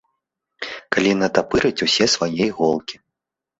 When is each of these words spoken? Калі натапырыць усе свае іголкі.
Калі 0.95 1.11
натапырыць 1.19 1.83
усе 1.89 2.05
свае 2.17 2.31
іголкі. 2.51 2.95